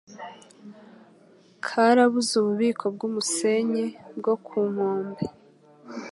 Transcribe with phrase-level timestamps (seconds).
[1.65, 3.85] karabuze ububiko bw'umusenyi
[4.17, 5.23] bwo ku nkombe